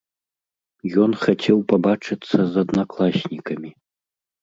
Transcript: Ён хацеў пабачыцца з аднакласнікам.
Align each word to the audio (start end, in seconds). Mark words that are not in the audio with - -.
Ён 1.03 1.11
хацеў 1.25 1.57
пабачыцца 1.73 2.37
з 2.55 2.67
аднакласнікам. 2.67 3.73